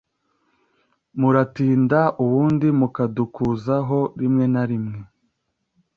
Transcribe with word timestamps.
muratinda 1.19 1.99
ubundi 2.23 2.67
mukadukuzaho 2.79 3.99
rimwe 4.19 4.45
na 4.53 4.63
rimwe 4.69 4.99